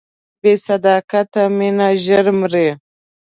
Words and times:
بې 0.41 0.53
صداقته 0.65 1.43
مینه 1.57 1.87
ژر 2.03 2.25
مري. 2.39 2.67